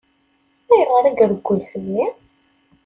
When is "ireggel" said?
1.17-1.59